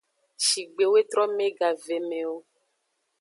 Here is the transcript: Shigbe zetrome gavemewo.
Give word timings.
Shigbe 0.45 0.85
zetrome 0.93 1.45
gavemewo. 1.57 2.37